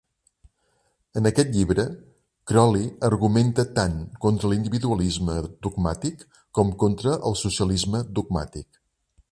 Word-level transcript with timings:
En 1.19 1.29
aquest 1.29 1.51
llibre, 1.57 1.83
Croly 2.51 2.81
argumenta 3.09 3.67
tant 3.81 3.99
contra 4.25 4.51
l'individualisme 4.53 5.37
dogmàtic 5.67 6.25
com 6.61 6.75
contra 6.85 7.17
el 7.31 7.41
socialisme 7.45 8.05
dogmàtic. 8.21 8.85